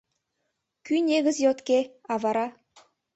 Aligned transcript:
Кӱ 0.85 0.95
негыз 1.07 1.37
йотке, 1.45 1.79
а 2.11 2.13
вара 2.23 2.47